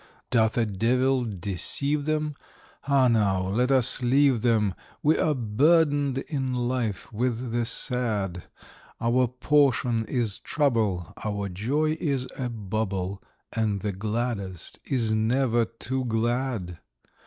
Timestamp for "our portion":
8.99-10.05